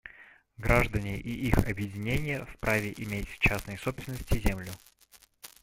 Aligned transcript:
Граждане 0.57 1.19
и 1.19 1.29
их 1.29 1.59
объединения 1.69 2.43
вправе 2.45 2.91
иметь 2.97 3.29
в 3.29 3.37
частной 3.37 3.77
собственности 3.77 4.39
землю. 4.39 4.73